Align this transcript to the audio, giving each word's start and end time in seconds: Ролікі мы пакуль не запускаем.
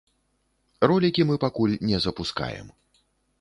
Ролікі 0.91 1.21
мы 1.31 1.35
пакуль 1.45 1.75
не 1.91 2.01
запускаем. 2.07 2.67